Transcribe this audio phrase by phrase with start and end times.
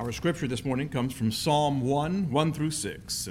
[0.00, 3.28] Our scripture this morning comes from Psalm 1 1 through 6.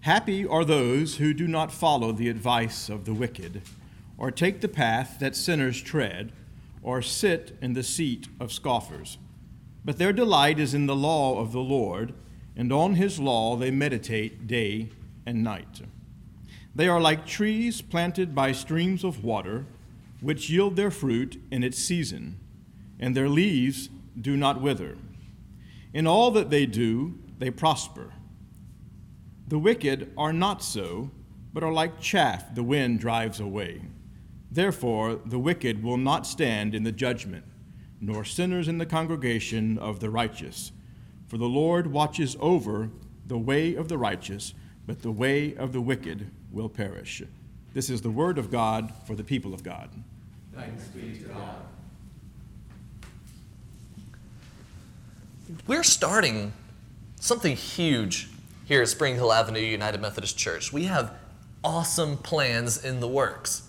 [0.00, 3.62] Happy are those who do not follow the advice of the wicked,
[4.18, 6.32] or take the path that sinners tread,
[6.82, 9.16] or sit in the seat of scoffers.
[9.86, 12.12] But their delight is in the law of the Lord,
[12.54, 14.90] and on his law they meditate day
[15.24, 15.80] and night.
[16.74, 19.64] They are like trees planted by streams of water,
[20.20, 22.38] which yield their fruit in its season,
[23.00, 23.88] and their leaves
[24.20, 24.98] do not wither.
[25.92, 28.12] In all that they do, they prosper.
[29.46, 31.10] The wicked are not so,
[31.52, 33.82] but are like chaff the wind drives away.
[34.50, 37.44] Therefore, the wicked will not stand in the judgment,
[38.00, 40.72] nor sinners in the congregation of the righteous.
[41.26, 42.90] For the Lord watches over
[43.26, 44.54] the way of the righteous,
[44.86, 47.22] but the way of the wicked will perish.
[47.74, 49.90] This is the word of God for the people of God.
[50.54, 51.56] Thanks be to God.
[55.66, 56.52] We're starting
[57.20, 58.28] something huge
[58.66, 60.74] here at Spring Hill Avenue United Methodist Church.
[60.74, 61.14] We have
[61.64, 63.62] awesome plans in the works.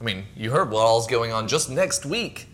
[0.00, 2.46] I mean, you heard what all's going on just next week.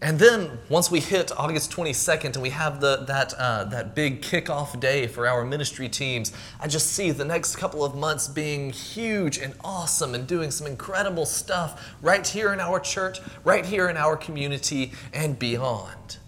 [0.00, 4.22] And then once we hit August 22nd and we have the, that, uh, that big
[4.22, 8.70] kickoff day for our ministry teams, I just see the next couple of months being
[8.70, 13.88] huge and awesome and doing some incredible stuff right here in our church, right here
[13.88, 16.18] in our community, and beyond.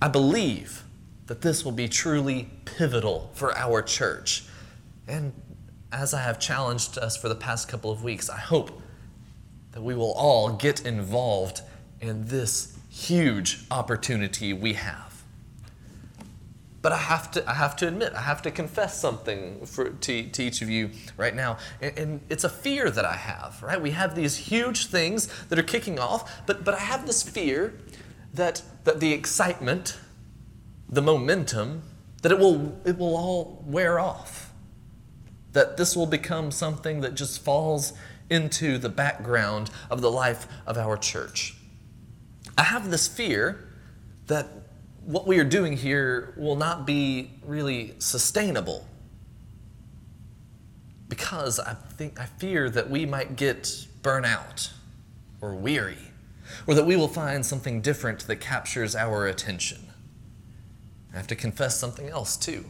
[0.00, 0.84] I believe
[1.26, 4.44] that this will be truly pivotal for our church.
[5.06, 5.32] And
[5.92, 8.82] as I have challenged us for the past couple of weeks, I hope
[9.72, 11.62] that we will all get involved
[12.00, 15.22] in this huge opportunity we have.
[16.80, 20.22] But I have to, I have to admit, I have to confess something for, to,
[20.22, 21.58] to each of you right now.
[21.82, 23.80] And, and it's a fear that I have, right?
[23.80, 27.74] We have these huge things that are kicking off, but, but I have this fear
[28.34, 29.98] that, that the excitement,
[30.88, 31.82] the momentum,
[32.22, 34.52] that it will, it will all wear off.
[35.52, 37.92] That this will become something that just falls
[38.30, 41.56] into the background of the life of our church.
[42.56, 43.68] I have this fear
[44.26, 44.46] that
[45.04, 48.86] what we are doing here will not be really sustainable
[51.08, 53.62] because I think I fear that we might get
[54.02, 54.70] burnout
[55.40, 56.07] or weary
[56.66, 59.88] or that we will find something different that captures our attention.
[61.12, 62.64] I have to confess something else too.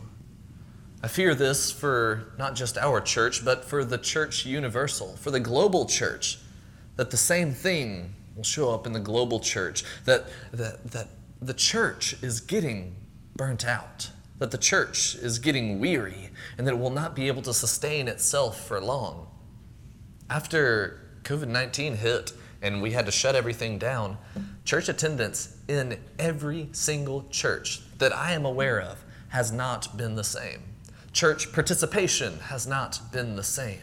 [1.03, 5.41] I fear this for not just our church, but for the church universal, for the
[5.41, 6.39] global church,
[6.97, 11.09] that the same thing will show up in the global church, that, that, that
[11.41, 12.97] the church is getting
[13.37, 17.43] burnt out, that the church is getting weary, and that it will not be able
[17.43, 19.29] to sustain itself for long.
[20.29, 24.19] After COVID 19 hit and we had to shut everything down,
[24.65, 30.25] church attendance in every single church that I am aware of has not been the
[30.25, 30.63] same.
[31.13, 33.81] Church participation has not been the same.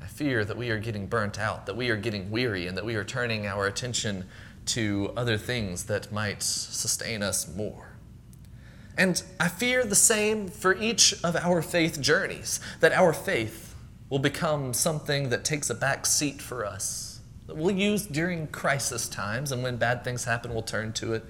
[0.00, 2.84] I fear that we are getting burnt out, that we are getting weary, and that
[2.84, 4.24] we are turning our attention
[4.66, 7.88] to other things that might sustain us more.
[8.96, 13.74] And I fear the same for each of our faith journeys, that our faith
[14.10, 17.11] will become something that takes a back seat for us,
[17.48, 21.24] we'll use during crisis times, and when bad things happen, we'll turn to it,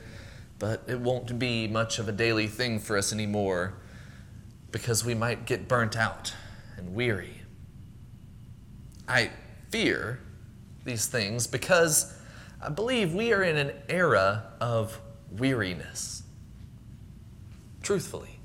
[0.58, 3.74] but it won't be much of a daily thing for us anymore
[4.70, 6.34] because we might get burnt out
[6.76, 7.42] and weary.
[9.06, 9.30] I
[9.70, 10.20] fear
[10.84, 12.14] these things because
[12.60, 16.22] I believe we are in an era of weariness.
[17.82, 18.38] Truthfully.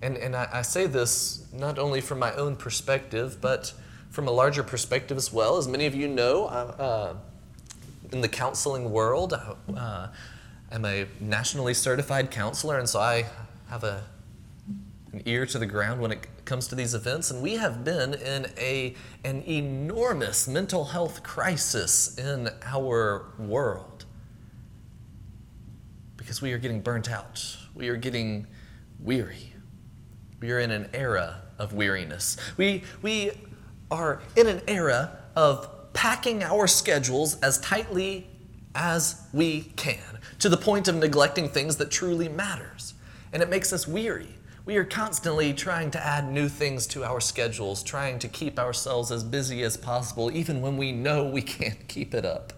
[0.00, 3.72] And, and I, I say this not only from my own perspective, but
[4.18, 5.58] from a larger perspective as well.
[5.58, 7.14] As many of you know, uh,
[8.10, 10.08] in the counseling world, uh,
[10.72, 13.26] I'm a nationally certified counselor, and so I
[13.68, 14.02] have a
[15.12, 17.30] an ear to the ground when it comes to these events.
[17.30, 24.04] And we have been in a, an enormous mental health crisis in our world
[26.16, 27.56] because we are getting burnt out.
[27.72, 28.48] We are getting
[28.98, 29.52] weary.
[30.40, 32.36] We are in an era of weariness.
[32.56, 33.30] We, we
[33.90, 38.26] are in an era of packing our schedules as tightly
[38.74, 42.94] as we can to the point of neglecting things that truly matters.
[43.32, 44.28] And it makes us weary.
[44.64, 49.10] We are constantly trying to add new things to our schedules, trying to keep ourselves
[49.10, 52.52] as busy as possible, even when we know we can't keep it up.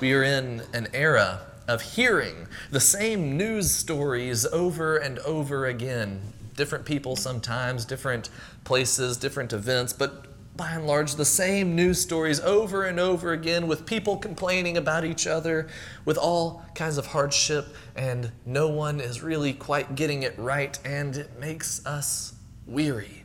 [0.00, 6.32] We are in an era of hearing the same news stories over and over again.
[6.54, 8.28] Different people sometimes, different
[8.64, 10.26] places, different events, but
[10.56, 15.04] by and large the same news stories over and over again with people complaining about
[15.04, 15.68] each other,
[16.04, 21.16] with all kinds of hardship, and no one is really quite getting it right, and
[21.16, 22.34] it makes us
[22.66, 23.24] weary.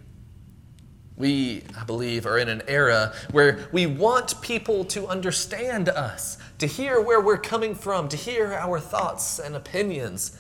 [1.18, 6.68] We, I believe, are in an era where we want people to understand us, to
[6.68, 10.38] hear where we're coming from, to hear our thoughts and opinions.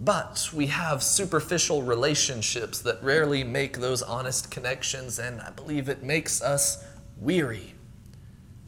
[0.00, 6.02] But we have superficial relationships that rarely make those honest connections, and I believe it
[6.02, 6.84] makes us
[7.16, 7.74] weary.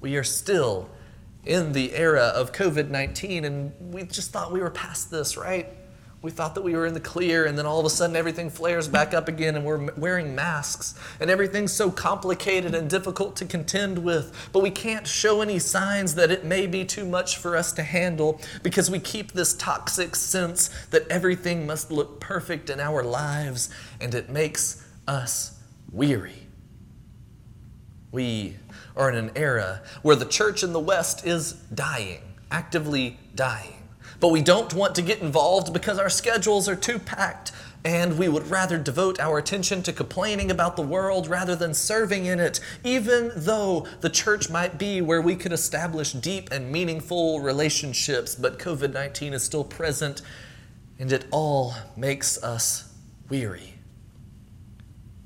[0.00, 0.88] We are still
[1.44, 5.68] in the era of COVID 19, and we just thought we were past this, right?
[6.22, 8.50] We thought that we were in the clear, and then all of a sudden everything
[8.50, 13.44] flares back up again, and we're wearing masks, and everything's so complicated and difficult to
[13.44, 14.48] contend with.
[14.52, 17.82] But we can't show any signs that it may be too much for us to
[17.82, 23.68] handle because we keep this toxic sense that everything must look perfect in our lives,
[24.00, 25.60] and it makes us
[25.92, 26.48] weary.
[28.10, 28.56] We
[28.96, 33.85] are in an era where the church in the West is dying, actively dying.
[34.20, 37.52] But we don't want to get involved because our schedules are too packed,
[37.84, 42.24] and we would rather devote our attention to complaining about the world rather than serving
[42.24, 47.40] in it, even though the church might be where we could establish deep and meaningful
[47.40, 48.34] relationships.
[48.34, 50.22] But COVID 19 is still present,
[50.98, 52.92] and it all makes us
[53.28, 53.74] weary.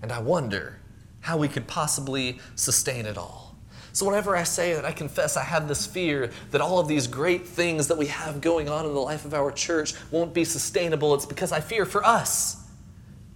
[0.03, 0.81] And I wonder
[1.21, 3.50] how we could possibly sustain it all.
[3.93, 7.07] So, whenever I say that, I confess I have this fear that all of these
[7.07, 10.45] great things that we have going on in the life of our church won't be
[10.45, 11.15] sustainable.
[11.15, 12.69] It's because I fear for us,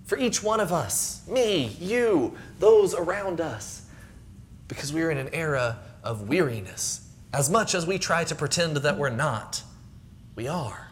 [0.05, 3.83] for each one of us, me, you, those around us,
[4.69, 7.09] because we're in an era of weariness.
[7.33, 9.63] As much as we try to pretend that we're not,
[10.37, 10.91] we are.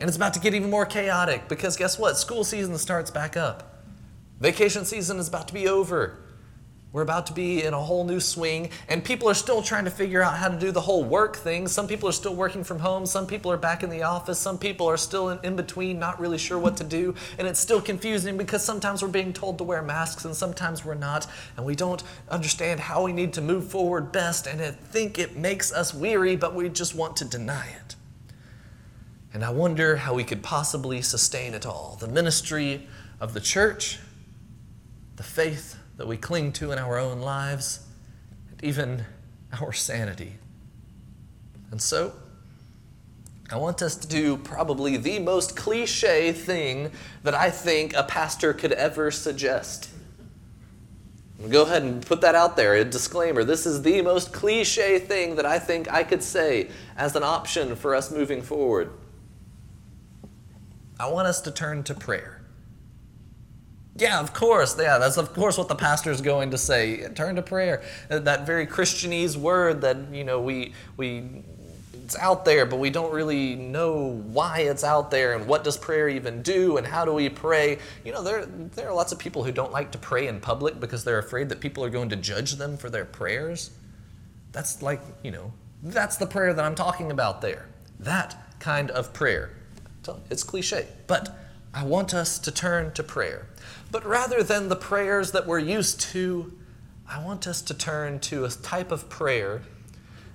[0.00, 2.18] And it's about to get even more chaotic because guess what?
[2.18, 3.84] School season starts back up.
[4.40, 6.18] Vacation season is about to be over.
[6.92, 9.90] We're about to be in a whole new swing, and people are still trying to
[9.90, 11.66] figure out how to do the whole work thing.
[11.66, 14.58] Some people are still working from home, some people are back in the office, some
[14.58, 17.14] people are still in, in, between, not really sure what to do.
[17.38, 20.92] And it's still confusing because sometimes we're being told to wear masks and sometimes we're
[20.92, 24.46] not, and we don't understand how we need to move forward best.
[24.46, 27.96] And I think it makes us weary, but we just want to deny it.
[29.32, 32.86] And I wonder how we could possibly sustain it all the ministry
[33.18, 33.98] of the church,
[35.16, 37.86] the faith that we cling to in our own lives,
[38.50, 39.04] and even
[39.60, 40.32] our sanity.
[41.70, 42.12] And so,
[43.52, 46.90] I want us to do probably the most cliche thing
[47.22, 49.90] that I think a pastor could ever suggest.
[51.48, 53.44] Go ahead and put that out there, a disclaimer.
[53.44, 57.76] This is the most cliche thing that I think I could say as an option
[57.76, 58.90] for us moving forward.
[60.98, 62.41] I want us to turn to prayer.
[63.96, 64.76] Yeah, of course.
[64.78, 67.08] Yeah, that's of course what the pastor is going to say.
[67.14, 67.82] Turn to prayer.
[68.10, 71.42] Uh, that very Christianese word that you know we we
[72.12, 75.78] it's out there, but we don't really know why it's out there and what does
[75.78, 77.78] prayer even do and how do we pray.
[78.04, 80.80] You know, there there are lots of people who don't like to pray in public
[80.80, 83.70] because they're afraid that people are going to judge them for their prayers.
[84.52, 85.52] That's like, you know,
[85.82, 87.66] that's the prayer that I'm talking about there.
[88.00, 89.50] That kind of prayer.
[90.30, 91.38] It's cliche, but
[91.72, 93.46] I want us to turn to prayer.
[93.92, 96.50] But rather than the prayers that we're used to,
[97.06, 99.60] I want us to turn to a type of prayer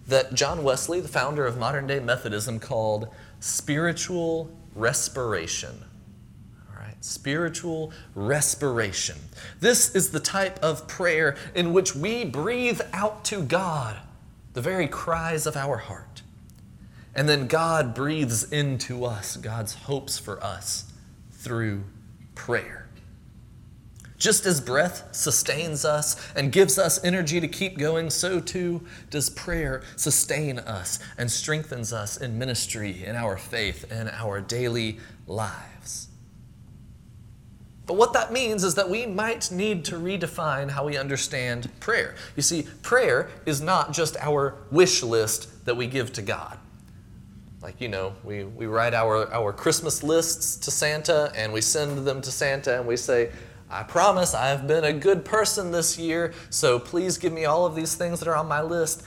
[0.07, 3.09] that John Wesley, the founder of modern day Methodism, called
[3.39, 5.83] spiritual respiration.
[6.69, 9.17] All right, spiritual respiration.
[9.59, 13.97] This is the type of prayer in which we breathe out to God
[14.53, 16.21] the very cries of our heart.
[17.15, 20.93] And then God breathes into us God's hopes for us
[21.31, 21.83] through
[22.35, 22.86] prayer.
[24.17, 28.81] Just as breath sustains us and gives us energy to keep going, so too
[29.11, 34.97] does prayer sustain us and strengthens us in ministry, in our faith, in our daily
[35.27, 36.07] lives.
[37.85, 42.15] But what that means is that we might need to redefine how we understand prayer.
[42.35, 46.57] You see, prayer is not just our wish list that we give to God.
[47.61, 52.05] Like, you know, we, we write our, our Christmas lists to Santa and we send
[52.05, 53.31] them to Santa and we say,
[53.69, 57.75] I promise I've been a good person this year, so please give me all of
[57.75, 59.03] these things that are on my list.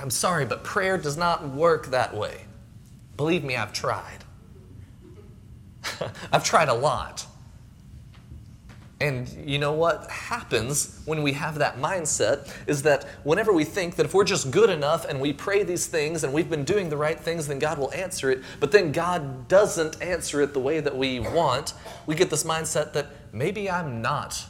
[0.00, 2.44] I'm sorry, but prayer does not work that way.
[3.16, 4.24] Believe me, I've tried.
[6.32, 7.26] I've tried a lot.
[9.00, 13.94] And you know what happens when we have that mindset is that whenever we think
[13.94, 16.88] that if we're just good enough and we pray these things and we've been doing
[16.88, 20.60] the right things, then God will answer it, but then God doesn't answer it the
[20.60, 21.74] way that we want,
[22.06, 24.44] we get this mindset that maybe I'm not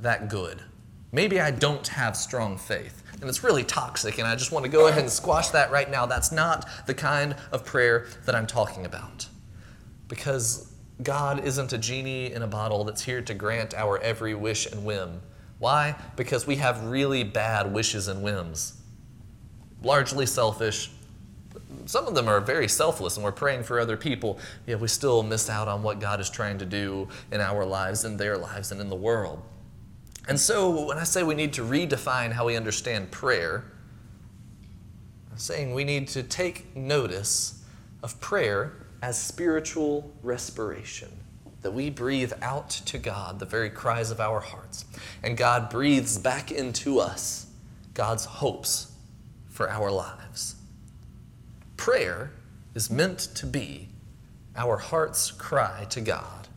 [0.00, 0.62] that good.
[1.10, 4.70] Maybe I don't have strong faith and it's really toxic, and I just want to
[4.70, 6.06] go ahead and squash that right now.
[6.06, 9.26] That's not the kind of prayer that I'm talking about.
[10.08, 10.69] Because
[11.02, 14.84] God isn't a genie in a bottle that's here to grant our every wish and
[14.84, 15.20] whim.
[15.58, 15.94] Why?
[16.16, 18.80] Because we have really bad wishes and whims.
[19.82, 20.90] Largely selfish.
[21.86, 25.22] Some of them are very selfless and we're praying for other people, yet we still
[25.22, 28.72] miss out on what God is trying to do in our lives, in their lives,
[28.72, 29.42] and in the world.
[30.28, 33.64] And so when I say we need to redefine how we understand prayer,
[35.30, 37.62] I'm saying we need to take notice
[38.02, 41.10] of prayer as spiritual respiration.
[41.62, 44.86] That we breathe out to God the very cries of our hearts.
[45.22, 47.46] And God breathes back into us
[47.92, 48.92] God's hopes
[49.48, 50.54] for our lives.
[51.76, 52.30] Prayer
[52.74, 53.88] is meant to be
[54.56, 56.48] our heart's cry to God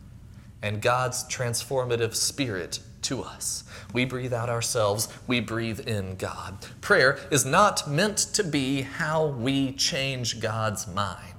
[0.61, 3.65] and God's transformative spirit to us.
[3.93, 6.57] We breathe out ourselves, we breathe in God.
[6.81, 11.32] Prayer is not meant to be how we change God's mind.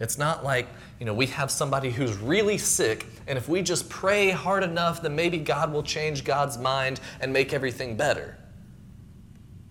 [0.00, 0.66] It's not like,
[0.98, 5.02] you know, we have somebody who's really sick, and if we just pray hard enough,
[5.02, 8.38] then maybe God will change God's mind and make everything better.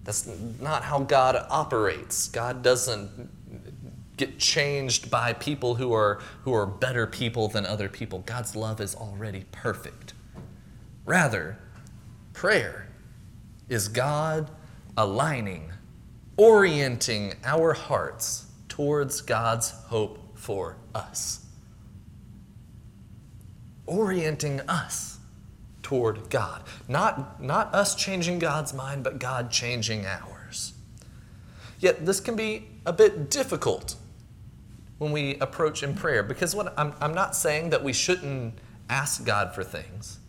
[0.03, 0.29] That's
[0.61, 2.29] not how God operates.
[2.29, 3.29] God doesn't
[4.17, 8.19] get changed by people who are, who are better people than other people.
[8.19, 10.13] God's love is already perfect.
[11.05, 11.57] Rather,
[12.33, 12.87] prayer
[13.67, 14.51] is God
[14.95, 15.71] aligning,
[16.37, 21.45] orienting our hearts towards God's hope for us.
[23.85, 25.19] Orienting us
[25.83, 26.63] toward God.
[26.87, 30.73] Not, not us changing God's mind, but God changing ours.
[31.79, 33.95] Yet this can be a bit difficult
[34.97, 38.55] when we approach in prayer because what I'm, I'm not saying that we shouldn't
[38.89, 40.19] ask God for things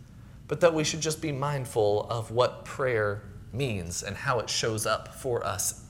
[0.51, 3.21] but that we should just be mindful of what prayer
[3.53, 5.85] means and how it shows up for us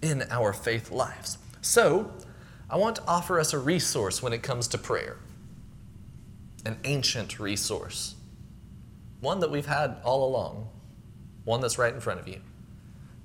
[0.00, 1.38] in our faith lives.
[1.60, 2.12] So,
[2.70, 5.16] I want to offer us a resource when it comes to prayer
[6.66, 8.14] an ancient resource,
[9.20, 10.68] one that we've had all along,
[11.44, 12.38] one that's right in front of you.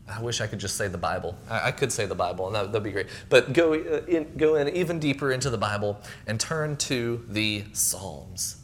[0.08, 1.36] I wish I could just say the Bible.
[1.50, 3.08] I, could say the Bible, and that, would be great.
[3.28, 7.66] But go uh, in, go in even deeper into the Bible and turn to the
[7.74, 8.58] Psalms.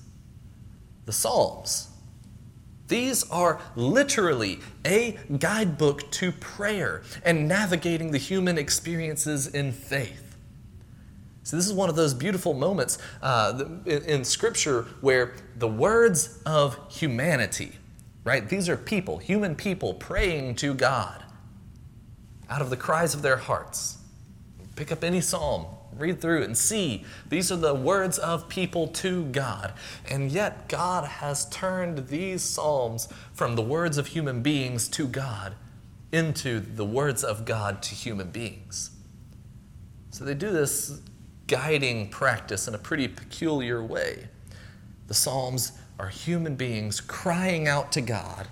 [1.05, 1.91] The Psalms
[2.91, 10.30] these are literally a guidebook to prayer and navigating the human experiences in faith.
[11.43, 16.39] So, this is one of those beautiful moments uh, in, in Scripture where the words
[16.45, 17.73] of humanity,
[18.23, 18.47] right?
[18.47, 21.23] These are people, human people praying to God
[22.49, 23.97] out of the cries of their hearts.
[24.75, 25.65] Pick up any psalm,
[25.97, 29.73] read through and see these are the words of people to God.
[30.09, 35.55] And yet, God has turned these Psalms from the words of human beings to God
[36.11, 38.91] into the words of God to human beings.
[40.11, 41.01] So they do this
[41.51, 44.29] guiding practice in a pretty peculiar way.
[45.07, 48.47] The Psalms are human beings crying out to God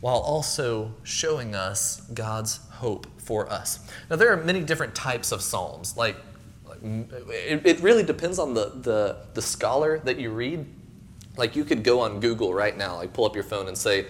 [0.00, 3.80] while also showing us God's hope for us.
[4.08, 5.96] Now, there are many different types of Psalms.
[5.96, 6.14] Like
[6.84, 10.64] it, it really depends on the, the, the scholar that you read.
[11.36, 14.06] Like you could go on Google right now, like pull up your phone and say,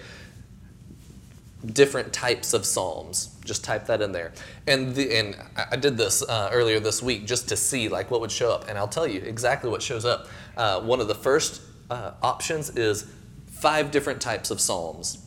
[1.65, 3.35] different types of psalms.
[3.45, 4.33] Just type that in there.
[4.67, 5.35] And the, and
[5.71, 8.67] i did this uh, earlier this week just to see like what would show up.
[8.69, 10.27] And i'll tell you exactly what shows up.
[10.57, 13.11] Uh, one of the first uh, options is
[13.47, 15.25] five different types of psalms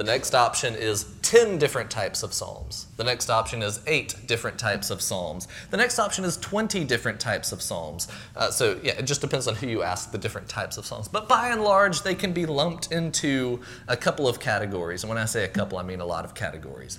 [0.00, 2.86] the next option is 10 different types of psalms.
[2.96, 5.46] The next option is 8 different types of psalms.
[5.68, 8.08] The next option is 20 different types of psalms.
[8.34, 11.06] Uh, so, yeah, it just depends on who you ask the different types of psalms.
[11.06, 15.02] But by and large, they can be lumped into a couple of categories.
[15.02, 16.98] And when I say a couple, I mean a lot of categories.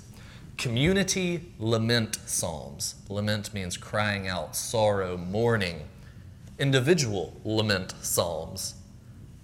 [0.56, 2.94] Community lament psalms.
[3.08, 5.88] Lament means crying out, sorrow, mourning.
[6.56, 8.74] Individual lament psalms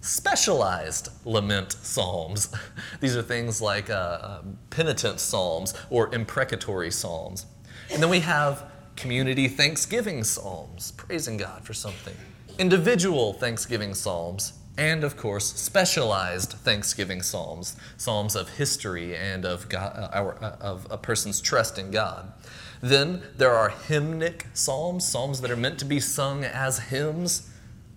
[0.09, 2.49] specialized lament psalms.
[3.00, 7.47] These are things like uh, uh, penitent psalms or imprecatory psalms.
[7.93, 8.65] And then we have
[8.97, 12.15] community thanksgiving psalms, praising God for something,
[12.59, 19.93] individual thanksgiving psalms, and of course, specialized thanksgiving psalms, psalms of history and of, God,
[19.95, 22.33] uh, our, uh, of a person's trust in God.
[22.81, 27.48] Then there are hymnic psalms, psalms that are meant to be sung as hymns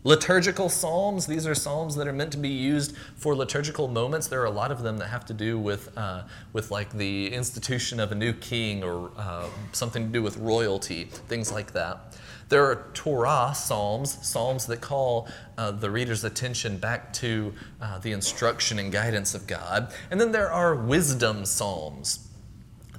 [0.03, 4.25] Liturgical psalms, these are psalms that are meant to be used for liturgical moments.
[4.25, 7.31] There are a lot of them that have to do with, uh, with like the
[7.31, 12.17] institution of a new king or uh, something to do with royalty, things like that.
[12.50, 15.27] There are Torah psalms, psalms that call
[15.60, 19.93] uh, the reader's attention back to uh, the instruction and guidance of God.
[20.10, 22.27] And then there are wisdom psalms.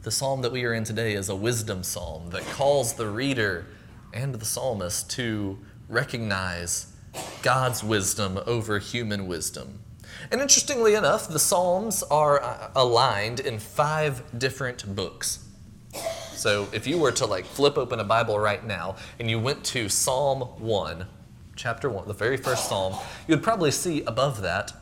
[0.04, 3.66] The psalm that we are in today is a wisdom psalm that calls the reader
[4.14, 6.91] and the psalmist to recognize
[7.42, 9.80] God's wisdom over human wisdom.
[10.30, 15.44] And interestingly enough, the Psalms are uh, aligned in five different books.
[16.34, 19.64] So if you were to like flip open a Bible right now and you went
[19.66, 21.06] to Psalm 1,
[21.56, 22.96] chapter 1, the very first psalm,
[23.28, 24.72] you'd probably see above that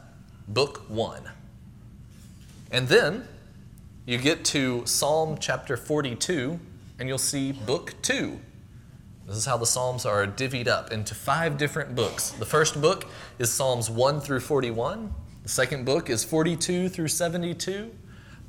[0.48, 1.22] book 1.
[2.70, 3.26] And then
[4.06, 6.58] you get to Psalm chapter 42
[6.98, 8.40] and you'll see book 2.
[9.30, 12.30] This is how the Psalms are divvied up into five different books.
[12.30, 13.06] The first book
[13.38, 15.14] is Psalms 1 through 41.
[15.44, 17.92] The second book is 42 through 72.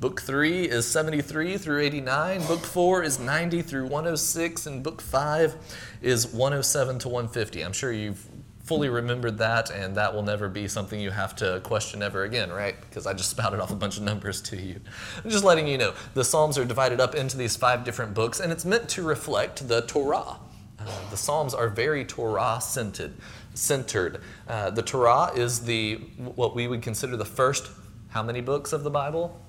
[0.00, 2.44] Book 3 is 73 through 89.
[2.48, 4.66] Book 4 is 90 through 106.
[4.66, 5.54] And Book 5
[6.02, 7.64] is 107 to 150.
[7.64, 8.26] I'm sure you've
[8.64, 12.50] fully remembered that, and that will never be something you have to question ever again,
[12.50, 12.74] right?
[12.80, 14.80] Because I just spouted off a bunch of numbers to you.
[15.22, 15.94] I'm just letting you know.
[16.14, 19.68] The Psalms are divided up into these five different books, and it's meant to reflect
[19.68, 20.38] the Torah.
[20.86, 23.12] Uh, the Psalms are very Torah centered.
[23.54, 24.20] Centered.
[24.48, 27.70] Uh, the Torah is the what we would consider the first.
[28.08, 29.40] How many books of the Bible?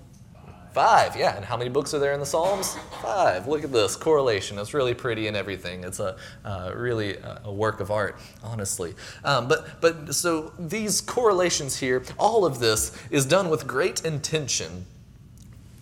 [0.73, 1.35] Five, yeah.
[1.35, 2.75] And how many books are there in the Psalms?
[3.01, 3.47] Five.
[3.47, 4.57] Look at this correlation.
[4.57, 5.83] It's really pretty and everything.
[5.83, 8.95] It's a uh, really a work of art, honestly.
[9.23, 14.87] Um, but but so these correlations here, all of this is done with great intention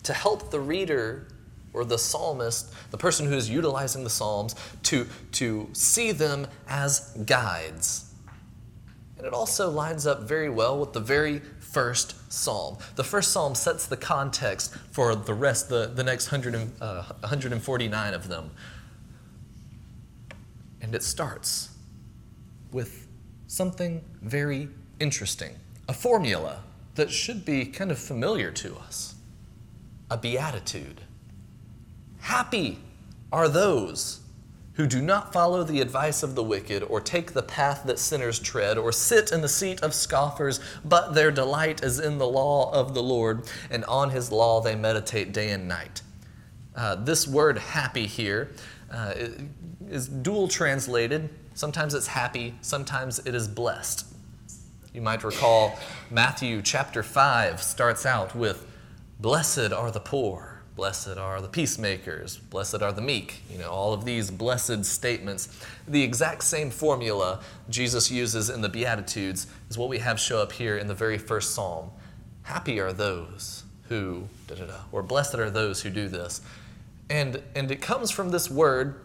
[0.04, 1.28] to help the reader
[1.74, 7.12] or the psalmist, the person who is utilizing the Psalms, to, to see them as
[7.26, 8.14] guides.
[9.18, 12.78] And it also lines up very well with the very first psalm.
[12.96, 18.14] The first psalm sets the context for the rest, the, the next 100, uh, 149
[18.14, 18.52] of them.
[20.82, 21.70] And it starts
[22.72, 23.08] with
[23.48, 25.56] something very interesting
[25.88, 26.64] a formula
[26.96, 29.16] that should be kind of familiar to us
[30.10, 31.02] a beatitude.
[32.22, 32.80] Happy
[33.32, 34.22] are those
[34.74, 38.40] who do not follow the advice of the wicked, or take the path that sinners
[38.40, 42.72] tread, or sit in the seat of scoffers, but their delight is in the law
[42.72, 46.02] of the Lord, and on his law they meditate day and night.
[46.76, 48.52] Uh, this word happy here
[48.92, 49.14] uh,
[49.90, 51.30] is dual translated.
[51.54, 54.06] Sometimes it's happy, sometimes it is blessed.
[54.94, 55.78] You might recall
[56.10, 58.66] Matthew chapter 5 starts out with,
[59.20, 62.38] Blessed are the poor Blessed are the peacemakers.
[62.38, 63.42] Blessed are the meek.
[63.52, 65.50] You know, all of these blessed statements.
[65.88, 70.52] The exact same formula Jesus uses in the Beatitudes is what we have show up
[70.54, 71.92] here in the very first psalm.
[72.44, 76.42] Happy are those who, da da da, or blessed are those who do this.
[77.10, 79.02] And, and it comes from this word,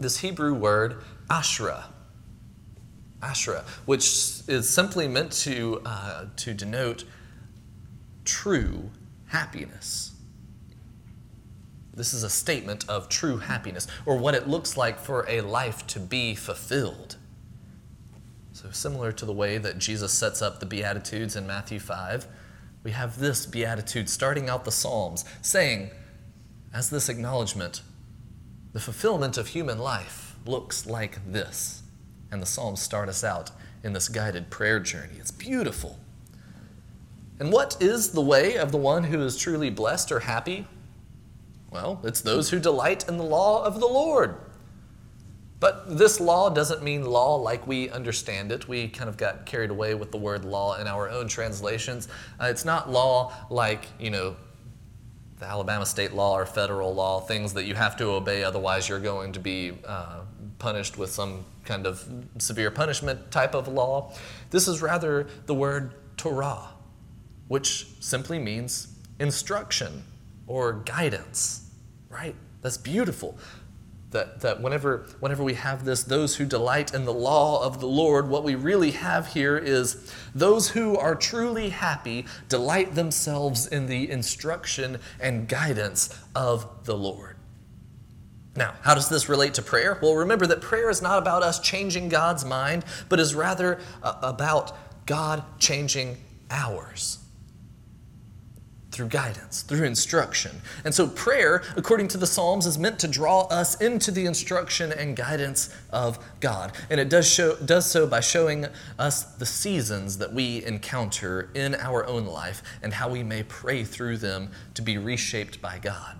[0.00, 1.84] this Hebrew word, ashra.
[3.20, 4.04] Ashra, which
[4.48, 7.04] is simply meant to, uh, to denote
[8.24, 8.90] true
[9.26, 10.13] happiness.
[11.96, 15.86] This is a statement of true happiness, or what it looks like for a life
[15.88, 17.16] to be fulfilled.
[18.52, 22.26] So, similar to the way that Jesus sets up the Beatitudes in Matthew 5,
[22.82, 25.90] we have this Beatitude starting out the Psalms, saying,
[26.72, 27.82] as this acknowledgement,
[28.72, 31.82] the fulfillment of human life looks like this.
[32.30, 33.52] And the Psalms start us out
[33.84, 35.14] in this guided prayer journey.
[35.18, 35.98] It's beautiful.
[37.38, 40.66] And what is the way of the one who is truly blessed or happy?
[41.74, 44.36] Well, it's those who delight in the law of the Lord.
[45.58, 48.68] But this law doesn't mean law like we understand it.
[48.68, 52.06] We kind of got carried away with the word law in our own translations.
[52.40, 54.36] Uh, it's not law like, you know,
[55.40, 59.00] the Alabama state law or federal law, things that you have to obey, otherwise, you're
[59.00, 60.20] going to be uh,
[60.60, 62.08] punished with some kind of
[62.38, 64.12] severe punishment type of law.
[64.50, 66.68] This is rather the word Torah,
[67.48, 70.04] which simply means instruction
[70.46, 71.63] or guidance
[72.14, 72.34] right?
[72.62, 73.36] That's beautiful.
[74.10, 77.88] That, that whenever, whenever we have this, those who delight in the law of the
[77.88, 83.86] Lord, what we really have here is those who are truly happy delight themselves in
[83.86, 87.36] the instruction and guidance of the Lord.
[88.56, 89.98] Now, how does this relate to prayer?
[90.00, 94.14] Well, remember that prayer is not about us changing God's mind, but is rather uh,
[94.22, 96.18] about God changing
[96.50, 97.23] ours.
[98.94, 100.52] Through guidance, through instruction.
[100.84, 104.92] And so, prayer, according to the Psalms, is meant to draw us into the instruction
[104.92, 106.72] and guidance of God.
[106.90, 108.66] And it does, show, does so by showing
[108.98, 113.82] us the seasons that we encounter in our own life and how we may pray
[113.82, 116.16] through them to be reshaped by God.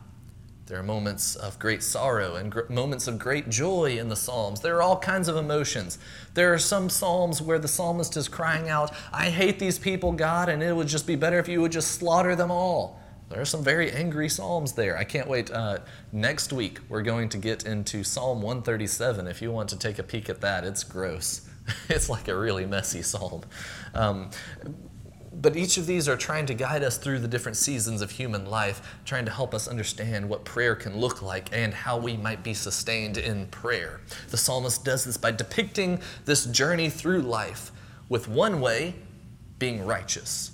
[0.67, 4.63] There are moments of great sorrow and gr- moments of great joy in the Psalms.
[4.63, 5.99] There are all kinds of emotions.
[6.33, 10.49] There are some Psalms where the psalmist is crying out, I hate these people, God,
[10.49, 12.99] and it would just be better if you would just slaughter them all.
[13.29, 14.97] There are some very angry Psalms there.
[14.97, 15.51] I can't wait.
[15.51, 15.81] Uh,
[16.13, 19.27] next week, we're going to get into Psalm 137.
[19.27, 21.47] If you want to take a peek at that, it's gross.
[21.91, 23.43] it's like a really messy psalm.
[23.95, 24.31] Um,
[25.45, 28.47] but each of these are trying to guide us through the different seasons of human
[28.47, 32.43] life, trying to help us understand what prayer can look like and how we might
[32.43, 34.01] be sustained in prayer.
[34.31, 37.73] The psalmist does this by depicting this journey through life,
[38.09, 38.95] with one way
[39.59, 40.53] being righteous,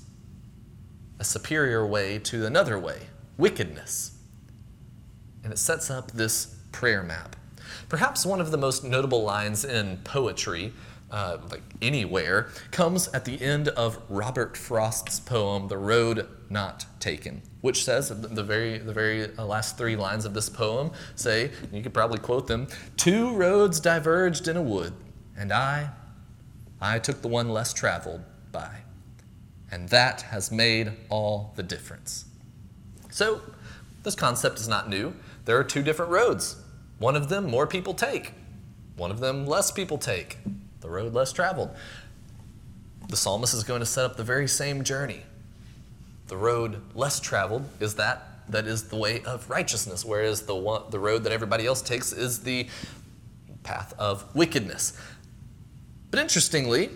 [1.21, 3.03] a superior way to another way,
[3.39, 4.19] wickedness.
[5.45, 7.37] And it sets up this prayer map.
[7.89, 10.73] Perhaps one of the most notable lines in poetry
[11.11, 17.43] uh, like anywhere, comes at the end of Robert Frost's poem, The Road Not Taken,
[17.61, 21.83] which says, the very, the very uh, last three lines of this poem say, you
[21.83, 24.93] could probably quote them, two roads diverged in a wood,
[25.37, 25.91] and I,
[26.81, 28.79] I took the one less traveled by.
[29.71, 32.25] And that has made all the difference.
[33.11, 33.41] So,
[34.03, 35.15] this concept is not new.
[35.45, 36.57] There are two different roads.
[36.99, 38.33] One of them more people take,
[38.97, 40.39] one of them less people take
[40.81, 41.71] the road less traveled.
[43.09, 45.23] The psalmist is going to set up the very same journey.
[46.29, 50.83] The road less traveled is that that is the way of righteousness, whereas the one,
[50.91, 52.69] the road that everybody else takes is the
[53.63, 54.99] path of wickedness.
[56.11, 56.91] But interestingly,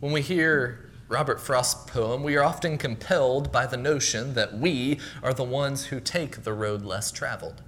[0.00, 4.98] when we hear Robert Frost's poem, we are often compelled by the notion that we
[5.22, 7.62] are the ones who take the road less traveled.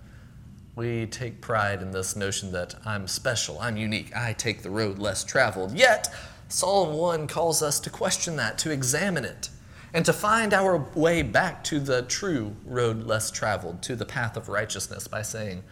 [0.74, 4.98] We take pride in this notion that I'm special, I'm unique, I take the road
[4.98, 5.72] less traveled.
[5.72, 6.08] Yet,
[6.48, 9.50] Psalm 1 calls us to question that, to examine it,
[9.92, 14.36] and to find our way back to the true road less traveled, to the path
[14.36, 15.62] of righteousness by saying,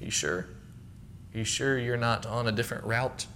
[0.00, 0.46] Are you sure?
[1.34, 3.26] Are you sure you're not on a different route?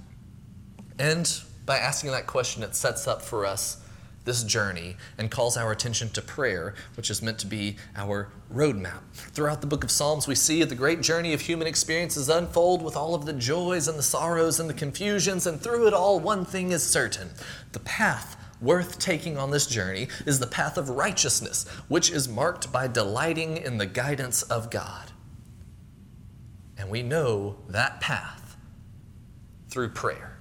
[0.99, 1.31] And
[1.67, 3.82] by asking that question, it sets up for us
[4.25, 9.03] this journey and calls our attention to prayer, which is meant to be our roadmap.
[9.13, 12.97] Throughout the book of Psalms, we see the great journey of human experiences unfold with
[12.97, 16.45] all of the joys and the sorrows and the confusions, and through it all, one
[16.45, 17.31] thing is certain
[17.73, 22.71] the path worth taking on this journey is the path of righteousness, which is marked
[22.71, 25.11] by delighting in the guidance of God.
[26.79, 28.57] And we know that path
[29.69, 30.32] through prayer.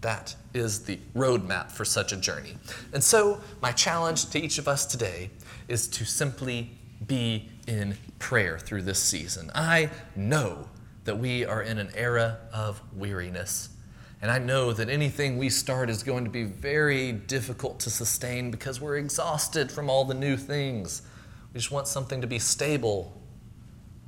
[0.00, 2.56] That is the roadmap for such a journey.
[2.92, 5.30] And so, my challenge to each of us today
[5.68, 6.70] is to simply
[7.06, 9.50] be in prayer through this season.
[9.54, 10.68] I know
[11.04, 13.70] that we are in an era of weariness.
[14.22, 18.50] And I know that anything we start is going to be very difficult to sustain
[18.50, 21.02] because we're exhausted from all the new things.
[21.52, 23.18] We just want something to be stable,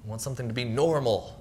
[0.05, 1.39] we want something to be normal.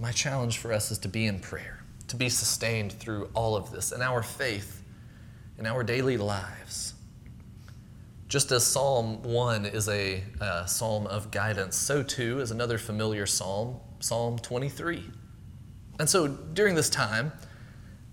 [0.00, 1.79] My challenge for us is to be in prayer
[2.10, 4.82] to be sustained through all of this in our faith,
[5.58, 6.94] in our daily lives.
[8.26, 13.26] Just as Psalm 1 is a uh, psalm of guidance, so too is another familiar
[13.26, 15.04] psalm, Psalm 23.
[16.00, 17.32] And so during this time,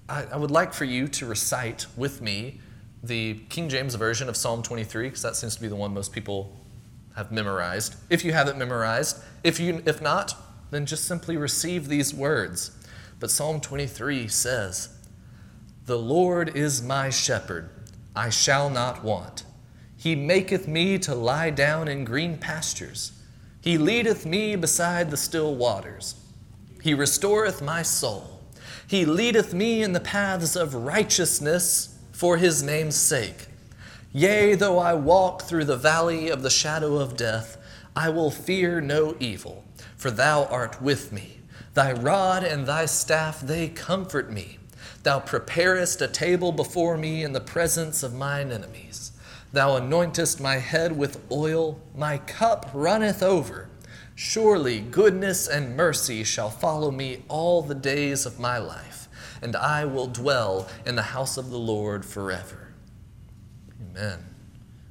[0.08, 2.62] I, I would like for you to recite with me
[3.02, 6.14] the King James Version of Psalm 23, because that seems to be the one most
[6.14, 6.56] people
[7.16, 7.96] have memorized.
[8.12, 10.36] If you have it memorized, if, you, if not,
[10.70, 12.77] then just simply receive these words.
[13.20, 14.90] But Psalm 23 says,
[15.86, 17.70] The Lord is my shepherd,
[18.16, 19.44] I shall not want.
[19.96, 23.14] He maketh me to lie down in green pastures.
[23.62, 26.16] He leadeth me beside the still waters.
[26.82, 28.42] He restoreth my soul.
[28.88, 33.48] He leadeth me in the paths of righteousness for his name's sake.
[34.14, 37.58] Yea, though I walk through the valley of the shadow of death,
[37.96, 41.37] I will fear no evil, for thou art with me.
[41.78, 44.58] Thy rod and thy staff, they comfort me.
[45.04, 49.12] Thou preparest a table before me in the presence of mine enemies.
[49.54, 53.70] Thou anointest my head with oil, my cup runneth over.
[54.16, 59.08] Surely goodness and mercy shall follow me all the days of my life,
[59.44, 62.74] and I will dwell in the house of the Lord forever.
[63.80, 64.18] Amen.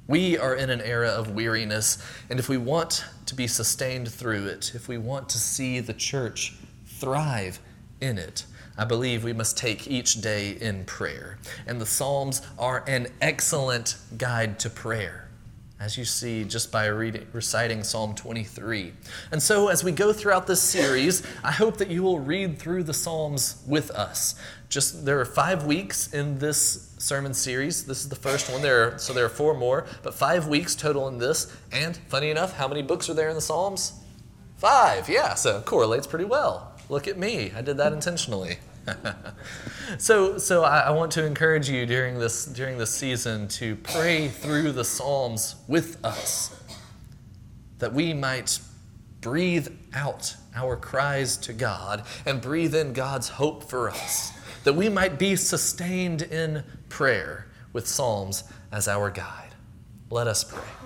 [0.07, 1.97] We are in an era of weariness,
[2.29, 5.91] and if we want to be sustained through it, if we want to see the
[5.91, 6.53] church
[6.99, 7.59] thrive
[8.01, 8.45] in it,
[8.77, 11.39] I believe we must take each day in prayer.
[11.65, 15.27] And the Psalms are an excellent guide to prayer
[15.79, 18.93] as you see just by reading, reciting Psalm 23.
[19.31, 22.83] And so, as we go throughout this series, I hope that you will read through
[22.83, 24.35] the Psalms with us.
[24.69, 27.85] Just there are five weeks in this sermon series.
[27.85, 28.61] This is the first one.
[28.61, 31.55] There, are, so there are four more, but five weeks total in this.
[31.71, 33.93] And funny enough, how many books are there in the Psalms?
[34.57, 35.07] Five.
[35.07, 36.76] Yeah, so correlates pretty well.
[36.89, 37.51] Look at me.
[37.55, 38.59] I did that intentionally.
[39.97, 44.29] so, so I, I, want to encourage you during this during this season to pray
[44.29, 46.55] through the Psalms with us,
[47.79, 48.59] that we might
[49.19, 54.31] breathe out our cries to God and breathe in God's hope for us,
[54.63, 59.53] that we might be sustained in prayer with Psalms as our guide.
[60.09, 60.76] Let us pray.